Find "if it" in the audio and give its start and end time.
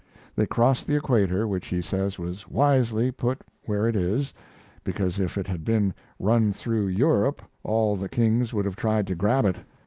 5.19-5.45